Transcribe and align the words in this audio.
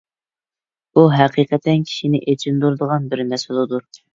بۇ 0.99 1.03
ھەقىقەتەن 1.17 1.85
كىشىنى 1.91 2.23
ئېچىندۇرىدىغان 2.33 3.07
بىر 3.13 3.25
مەسىلىدۇر. 3.35 3.89